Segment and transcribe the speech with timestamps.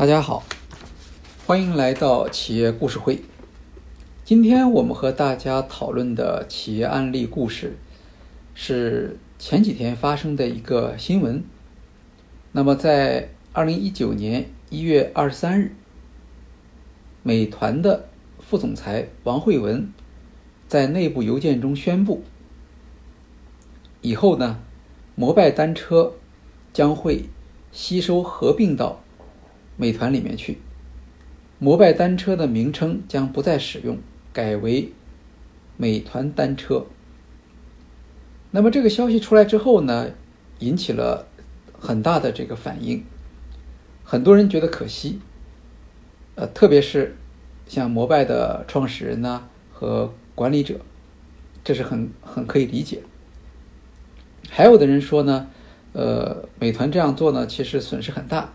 [0.00, 0.42] 大家好，
[1.46, 3.20] 欢迎来到企业故事会。
[4.24, 7.76] 今天我们和大家讨论的企业案例故事
[8.54, 11.44] 是前几天发生的一个新闻。
[12.52, 15.74] 那么，在二零一九年一月二十三日，
[17.22, 18.08] 美团的
[18.38, 19.92] 副总裁王慧文
[20.66, 22.22] 在内部邮件中宣布，
[24.00, 24.62] 以后呢，
[25.14, 26.14] 摩拜单车
[26.72, 27.26] 将会
[27.70, 29.02] 吸收合并到。
[29.80, 30.58] 美团里面去，
[31.58, 33.96] 摩拜单车的名称将不再使用，
[34.30, 34.92] 改为
[35.78, 36.84] 美团单车。
[38.50, 40.10] 那么这个消息出来之后呢，
[40.58, 41.26] 引起了
[41.72, 43.02] 很大的这个反应，
[44.04, 45.18] 很多人觉得可惜，
[46.34, 47.16] 呃，特别是
[47.66, 50.78] 像摩拜的创始人呢和管理者，
[51.64, 53.00] 这是很很可以理解。
[54.50, 55.48] 还有的人说呢，
[55.94, 58.52] 呃，美团这样做呢，其实损失很大。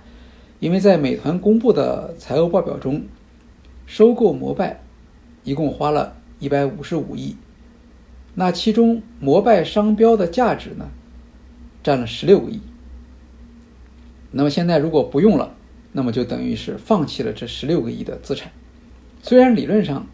[0.59, 3.03] 因为在美团公布的财务报表中，
[3.86, 4.81] 收购摩拜
[5.44, 7.36] 一共花了一百五十五亿，
[8.34, 10.89] 那其中摩拜商标的价值呢，
[11.83, 12.59] 占了十六个亿。
[14.31, 15.56] 那么现在如果不用了，
[15.92, 18.52] 那么就等于是放弃了这十六个亿的资产。
[19.22, 20.08] 虽然理论上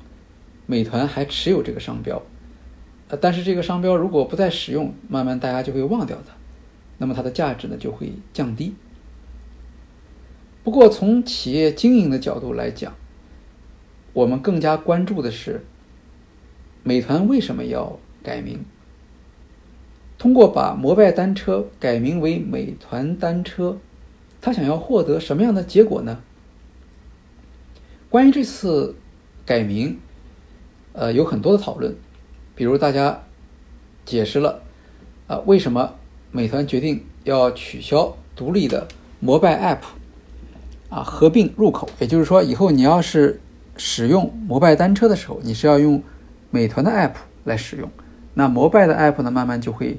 [0.65, 2.21] 美团还持有这个商标，
[3.09, 6.33] 呃，但是这个商标如果不再使用，慢慢大家就会忘掉它，
[6.97, 8.73] 那么它的价值呢就会降低。
[10.63, 12.93] 不过，从企业经营的角度来讲，
[14.13, 15.65] 我们更加关注的是，
[16.83, 18.63] 美团为什么要改名？
[20.19, 23.79] 通过把摩拜单车改名为美团单车，
[24.39, 26.21] 他想要获得什么样的结果呢？
[28.07, 28.95] 关于这次
[29.43, 29.97] 改名，
[30.93, 31.95] 呃，有很多的讨论，
[32.53, 33.23] 比如大家
[34.05, 34.61] 解释了
[35.25, 35.95] 啊，为什么
[36.31, 38.87] 美团决定要取消独立的
[39.19, 40.00] 摩拜 App。
[40.91, 43.39] 啊，合并入口，也就是说，以后你要是
[43.77, 46.03] 使用摩拜单车的时候，你是要用
[46.49, 47.13] 美团的 app
[47.45, 47.89] 来使用，
[48.33, 49.97] 那摩拜的 app 呢，慢慢就会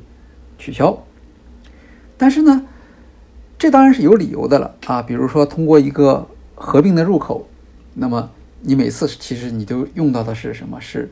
[0.58, 1.02] 取消。
[2.18, 2.66] 但是呢，
[3.58, 7.48] 这当然是有理由的了啊，比如说通过一个合并的入口，
[7.94, 10.78] 那么你每次其实你都用到的是什么？
[10.78, 11.10] 是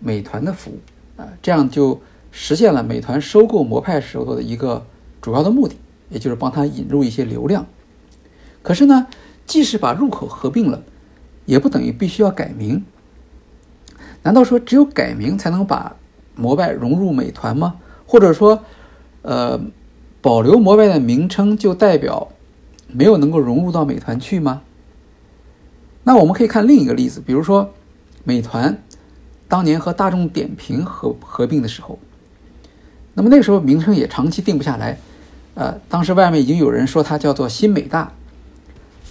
[0.00, 0.78] 美团的服务
[1.16, 2.00] 啊，这样就
[2.32, 4.84] 实现了美团收购摩拜时候的一个
[5.22, 5.76] 主要的目的，
[6.08, 7.64] 也就是帮他引入一些流量。
[8.62, 9.06] 可是呢，
[9.46, 10.82] 即使把入口合并了，
[11.46, 12.84] 也不等于必须要改名。
[14.22, 15.96] 难道说只有改名才能把
[16.36, 17.76] 摩拜融入美团吗？
[18.06, 18.62] 或者说，
[19.22, 19.58] 呃，
[20.20, 22.28] 保留摩拜的名称就代表
[22.88, 24.62] 没有能够融入到美团去吗？
[26.04, 27.72] 那我们可以看另一个例子，比如说
[28.24, 28.82] 美团
[29.48, 31.98] 当年和大众点评合合并的时候，
[33.14, 34.98] 那么那时候名称也长期定不下来，
[35.54, 38.12] 呃，当时外面已经有人说它叫做新美大。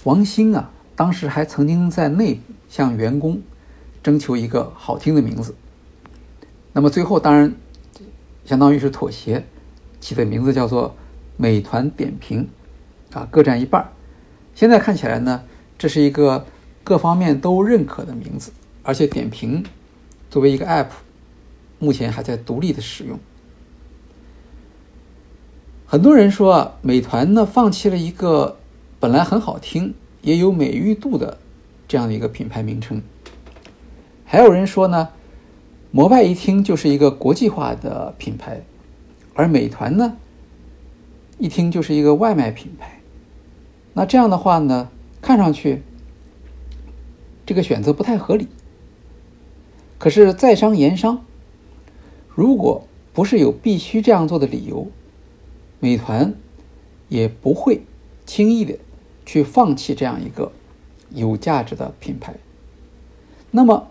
[0.04, 2.40] 王兴啊，当时还曾经在内部
[2.70, 3.42] 向员工
[4.02, 5.54] 征求一个好听的名字。
[6.72, 7.54] 那么最后当然
[8.46, 9.44] 相当于是妥协，
[10.00, 10.96] 起的名字叫做
[11.36, 12.48] “美团点评”，
[13.12, 13.92] 啊，各占一半。
[14.54, 15.42] 现在看起来呢，
[15.76, 16.46] 这是一个
[16.82, 19.62] 各方面都认可的名字，而且点评
[20.30, 20.88] 作为一个 App，
[21.78, 23.18] 目前还在独立的使用。
[25.84, 28.56] 很多人说啊，美团呢放弃了一个。
[29.00, 31.38] 本来很好听，也有美誉度的
[31.88, 33.00] 这样的一个品牌名称。
[34.26, 35.08] 还有人说呢，
[35.90, 38.60] 摩拜一听就是一个国际化的品牌，
[39.32, 40.18] 而美团呢，
[41.38, 43.00] 一听就是一个外卖品牌。
[43.94, 44.90] 那这样的话呢，
[45.22, 45.82] 看上去
[47.46, 48.48] 这个选择不太合理。
[49.96, 51.24] 可是在商言商，
[52.34, 54.88] 如果不是有必须这样做的理由，
[55.78, 56.34] 美团
[57.08, 57.80] 也不会
[58.26, 58.76] 轻易的。
[59.30, 60.50] 去放弃这样一个
[61.10, 62.34] 有价值的品牌，
[63.52, 63.86] 那么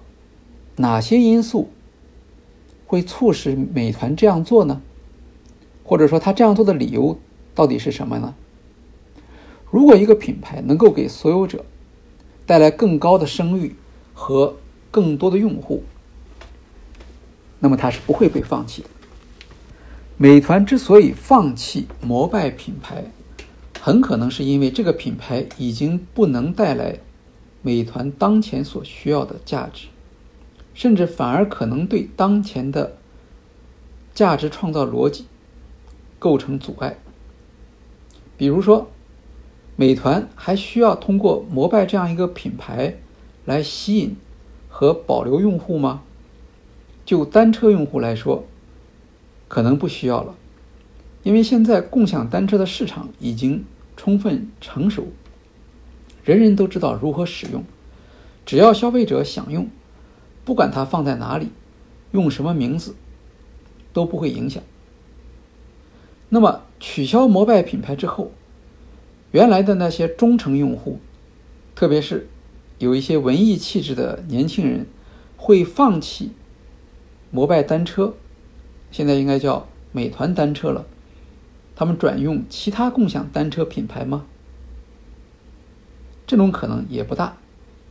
[0.75, 1.69] 哪些因素
[2.85, 4.81] 会促使美团这样做呢？
[5.86, 7.18] 或者说他这样做的理由
[7.56, 8.36] 到底是什么呢？
[9.71, 11.63] 如果一个品牌能够给所有者
[12.45, 13.77] 带来更高的声誉
[14.13, 14.57] 和
[14.91, 15.83] 更多的用户，
[17.59, 18.89] 那么它是不会被放弃的。
[20.18, 23.06] 美团之所以放弃摩拜品牌，
[23.81, 26.99] 很可能是因为这个品牌已经不能带来
[27.61, 29.87] 美团当前所需要的价值，
[30.73, 32.97] 甚至反而可能对当前的
[34.13, 35.25] 价值创造逻辑
[36.17, 36.97] 构成阻碍。
[38.37, 38.89] 比如说，
[39.75, 42.97] 美团还需要通过摩拜这样一个品牌
[43.45, 44.15] 来吸引
[44.67, 46.03] 和保留用户吗？
[47.05, 48.45] 就单车用户来说，
[49.47, 50.35] 可能不需要了。
[51.24, 53.66] 因为现在共享单车的市场已经
[53.98, 55.07] 充分成熟，
[56.24, 57.63] 人人都知道如何使用，
[58.45, 59.69] 只要消费者想用，
[60.45, 61.50] 不管它放在哪里，
[62.12, 62.95] 用什么名字，
[63.92, 64.63] 都不会影响。
[66.30, 68.31] 那么取消摩拜品牌之后，
[69.31, 71.00] 原来的那些忠诚用户，
[71.75, 72.30] 特别是
[72.77, 74.86] 有一些文艺气质的年轻人，
[75.36, 76.31] 会放弃
[77.30, 78.13] 摩拜单车，
[78.89, 80.86] 现在应该叫美团单车了。
[81.79, 84.25] 他们转用其他共享单车品牌吗？
[86.27, 87.37] 这种可能也不大，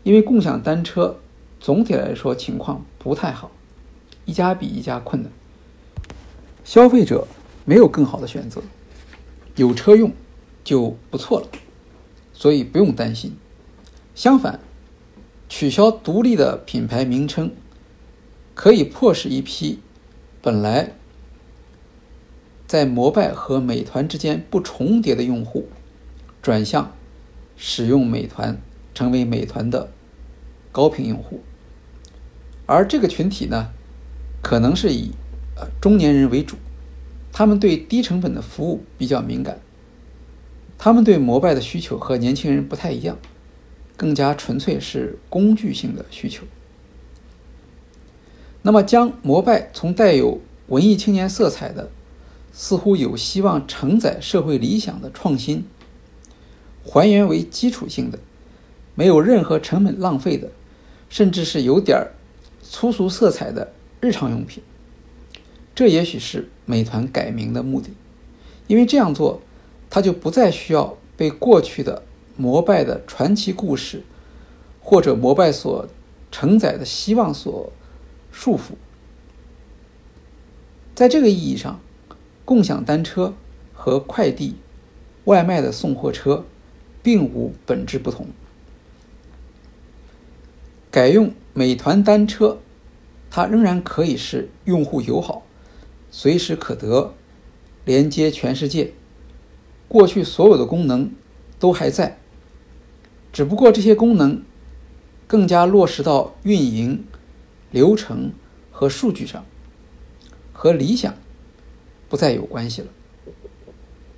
[0.02, 1.19] 因为共享单车
[1.58, 3.50] 总体来说情况不太好，
[4.26, 5.32] 一家比一家困难。
[6.64, 7.26] 消费者
[7.64, 8.61] 没有更好的选择，
[9.56, 10.12] 有车用
[10.62, 11.49] 就不错了，
[12.35, 13.38] 所以不用担心。
[14.14, 14.61] 相反，
[15.49, 17.50] 取消独立的品牌名称，
[18.55, 19.79] 可以迫使一批
[20.43, 20.93] 本来。
[22.69, 25.69] 在摩拜和美团之间不重叠的用户，
[26.43, 26.94] 转向
[27.56, 28.61] 使用美团，
[28.94, 29.91] 成为美团的
[30.70, 31.41] 高频用户。
[32.67, 33.70] 而这个群体呢，
[34.43, 35.12] 可能是以
[35.56, 36.56] 呃中年人为主，
[37.32, 39.59] 他们对低成本的服务比较敏感，
[40.76, 43.17] 他们对摩拜的需求和年轻人不太一样，
[43.97, 46.44] 更加纯粹是工具性的需求。
[48.61, 51.91] 那么，将摩拜从带有文艺青年色彩的
[52.61, 55.65] 似乎有希望承载社会理想的创新，
[56.83, 58.19] 还原为基础性的、
[58.97, 60.51] 没有任何成本浪费的，
[61.09, 62.09] 甚至是有点
[62.61, 64.61] 粗俗色彩的日常用品。
[65.73, 67.91] 这也许是美团改名的目的，
[68.67, 69.41] 因为这样做，
[69.89, 72.03] 它就不再需要被过去的
[72.37, 74.03] 摩拜的传奇故事
[74.81, 75.87] 或者摩拜所
[76.33, 77.73] 承载的希望所
[78.33, 78.73] 束缚。
[80.97, 81.79] 在这个意义上。
[82.49, 83.35] 共享单车
[83.75, 84.56] 和快递、
[85.27, 86.47] 外卖的送货车
[87.03, 88.29] 并无本质不同。
[90.91, 92.56] 改用美团单车，
[93.31, 95.43] 它仍然可以是用户友好、
[96.11, 97.12] 随时可得、
[97.85, 98.95] 连接全世界，
[99.87, 101.12] 过去所有的功能
[101.59, 102.19] 都还在，
[103.31, 104.43] 只不过这些功能
[105.27, 107.05] 更加落实到运营、
[107.71, 108.33] 流程
[108.73, 109.45] 和数据上，
[110.55, 111.15] 和理想。
[112.09, 112.89] 不再有关系了。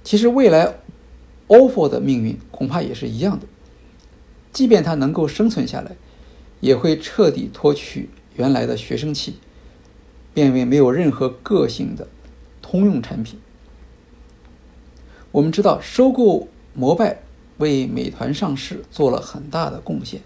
[0.02, 0.78] 其实未来
[1.48, 3.46] ，ofo 的命运恐怕也是一样的。
[4.52, 5.96] 即便它能够生存下来，
[6.60, 9.36] 也会彻底脱去原来的学生气，
[10.34, 12.08] 变为没有任何个性的
[12.62, 13.38] 通用产品。
[15.32, 17.22] 我们知道，收购摩拜
[17.58, 20.20] 为美团上市做了很大的贡献，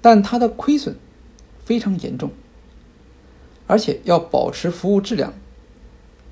[0.00, 0.96] 但它的亏损
[1.64, 2.30] 非常严重，
[3.66, 5.34] 而且要保持服务质量。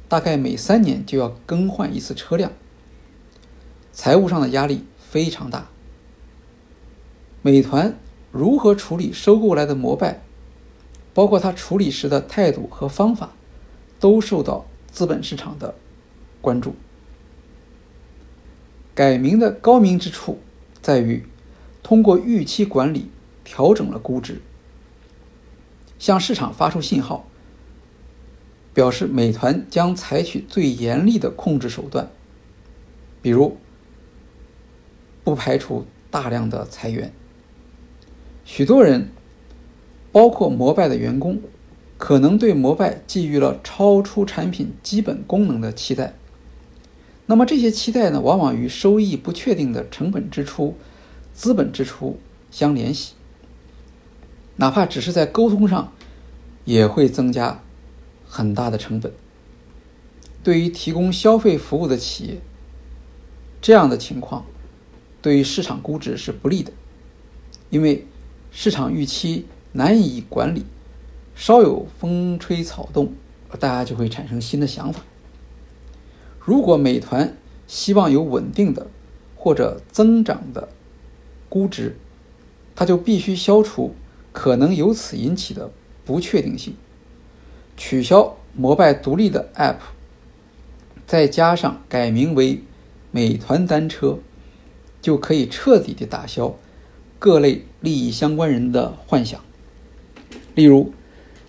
[0.08, 2.52] 大概每三年就要更换一次车辆，
[3.92, 5.68] 财务上的压力非常大。
[7.42, 7.98] 美团
[8.30, 10.22] 如何处理收购来的摩拜，
[11.12, 13.32] 包括他处理时的态度和方法，
[13.98, 15.74] 都受到资本市场的
[16.40, 16.76] 关注。
[18.94, 20.38] 改名的高明之处
[20.80, 21.26] 在于，
[21.82, 23.10] 通过预期管理
[23.44, 24.40] 调整了估值，
[25.98, 27.26] 向市场发出信号。
[28.76, 32.10] 表示美团将采取最严厉的控制手段，
[33.22, 33.56] 比如
[35.24, 37.10] 不排除大量的裁员。
[38.44, 39.08] 许多人，
[40.12, 41.40] 包括摩拜的员工，
[41.96, 46.12] 可能对摩拜寄予了超出产品基本功能的期待。
[47.24, 50.76] 那么这些期待呢，往往与收益不确定的成本支出、
[51.32, 52.18] 资本支出
[52.50, 53.14] 相联系，
[54.56, 55.94] 哪怕只是在沟通上，
[56.66, 57.62] 也会增加。
[58.36, 59.10] 很大的成本，
[60.44, 62.42] 对于提供消费服务的企业，
[63.62, 64.44] 这样的情况
[65.22, 66.70] 对于市场估值是不利的，
[67.70, 68.06] 因为
[68.50, 70.66] 市场预期难以管理，
[71.34, 73.14] 稍有风吹草动，
[73.58, 75.00] 大家就会产生新的想法。
[76.38, 78.88] 如果美团希望有稳定的
[79.34, 80.68] 或者增长的
[81.48, 81.96] 估值，
[82.74, 83.94] 它就必须消除
[84.30, 85.70] 可能由此引起的
[86.04, 86.76] 不确定性。
[87.76, 89.76] 取消摩拜独立的 App，
[91.06, 92.62] 再加上改名为
[93.10, 94.18] 美团单车，
[95.02, 96.56] 就可以彻底的打消
[97.18, 99.40] 各类利益相关人的幻想。
[100.54, 100.92] 例如，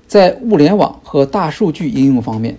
[0.07, 2.57] 在物联网和大数据应用方面，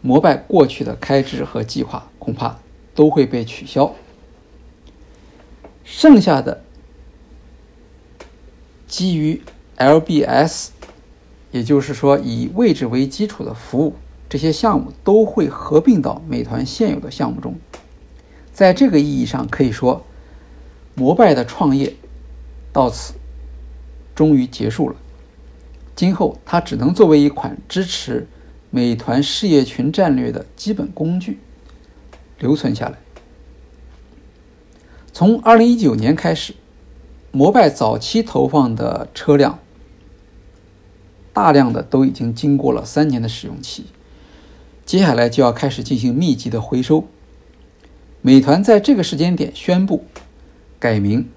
[0.00, 2.58] 摩拜过去的开支和计划恐怕
[2.94, 3.94] 都会被取消。
[5.84, 6.64] 剩下的
[8.86, 9.40] 基于
[9.76, 10.70] LBS。
[11.50, 13.94] 也就是说，以位置为基础的服务，
[14.28, 17.54] 这些项目都会合并到美团现有的项目中。
[18.52, 20.04] 在这个意义上，可以说，
[20.94, 21.94] 摩拜的创业
[22.72, 23.14] 到此
[24.14, 24.96] 终于结束了。
[25.94, 28.26] 今后，它只能作为一款支持
[28.70, 31.38] 美团事业群战略的基本工具
[32.38, 32.98] 留存下来。
[35.12, 36.54] 从二零一九年开始，
[37.32, 39.58] 摩拜早期投放的车辆，
[41.38, 43.86] 大量的都已经经过了三年的使用期，
[44.84, 47.06] 接下来就要开始进行密集的回收。
[48.22, 50.04] 美团在这个时间点宣布
[50.80, 51.28] 改名，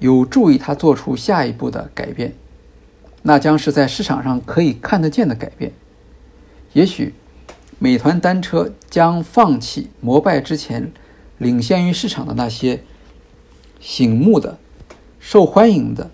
[0.00, 2.34] 有助于它做出下一步的改变，
[3.22, 5.72] 那将是在市场上可以看得见的改变。
[6.74, 7.14] 也许，
[7.78, 10.92] 美团单车将放弃摩拜之前
[11.38, 12.84] 领先于市场的那些
[13.80, 14.58] 醒目的、
[15.18, 16.10] 受欢迎的，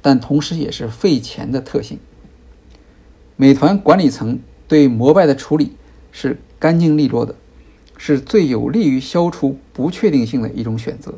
[0.00, 1.98] 但同时也是费钱的特性。
[3.40, 5.72] 美团管理层对摩拜的处理
[6.12, 7.34] 是干净利落的。
[7.96, 11.14] 是最有利于消除不确定性的一种选择。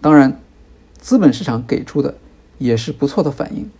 [0.00, 0.40] 当然，
[0.96, 2.14] 资本市场给出的
[2.56, 3.70] 也是不错的反应。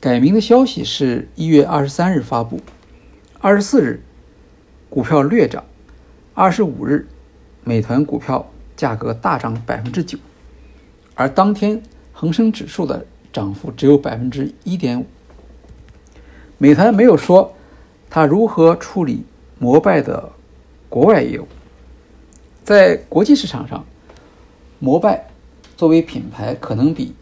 [0.00, 2.60] 改名的消息是一月二十三日发布，
[3.40, 4.02] 二十四日
[4.90, 5.64] 股票略涨，
[6.34, 7.08] 二十五日
[7.64, 10.18] 美团股票价格大涨百分之九，
[11.14, 15.06] 而当天恒生指数的涨幅只有百分之一点五。
[16.62, 17.56] 美团没有说
[18.08, 19.24] 它如何处理
[19.58, 20.30] 摩拜的。
[20.88, 21.48] 国外业务，
[22.62, 23.84] 在国际市场上，
[24.78, 25.26] 摩拜
[25.76, 27.16] 作为品牌可能比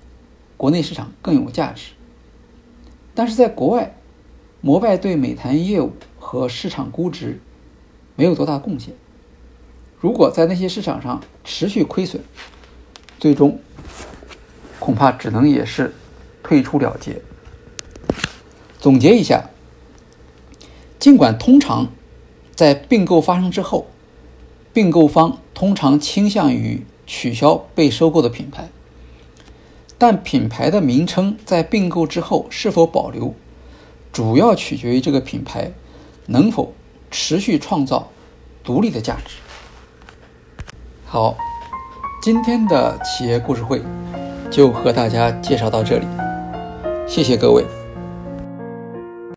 [0.59, 1.93] 国内市场更有价值。
[3.15, 3.95] 但是在国外，
[4.61, 7.41] 摩拜对美团业务和市场估值
[8.17, 8.93] 没有多大贡献。
[9.99, 12.23] 如果在那些市场上持续亏损，
[13.19, 13.59] 最终
[14.79, 15.95] 恐怕只能也是
[16.43, 17.23] 退出了结。
[18.81, 19.51] 总结一下，
[20.99, 21.89] 尽管通常。
[22.53, 23.87] 在并购发生之后，
[24.71, 28.69] 并购方通常倾向于取消被收购的品牌，
[29.97, 33.35] 但品牌的名称在并购之后是否保留，
[34.13, 35.73] 主要取决于这个品牌
[36.27, 36.75] 能否
[37.11, 38.11] 持续创造
[38.63, 39.37] 独立的价值。
[41.07, 41.35] 好，
[42.21, 43.81] 今天的企业故事会
[44.51, 46.07] 就和大家介绍到这里，
[47.09, 47.80] 谢谢各位。